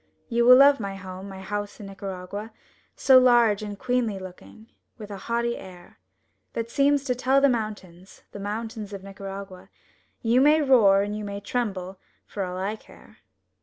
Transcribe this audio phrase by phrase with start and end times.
[0.29, 2.51] You will love my home, my house in Nicaragua,
[2.95, 5.99] So large and queenly looking, with a haughty air
[6.53, 9.69] That seems to tell the mountains, the mountains of Nicaragua,
[10.23, 13.17] "You may roar and you may tremble, for all I care!"